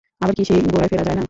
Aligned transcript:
আবার 0.21 0.33
কি 0.37 0.43
সেই 0.45 0.59
গোড়ায় 0.65 0.89
ফেরা 0.91 1.03
যায় 1.03 1.07
না? 1.07 1.19